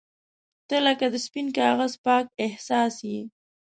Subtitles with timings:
[0.67, 3.19] •ته لکه د سپین کاغذ پاک احساس یې.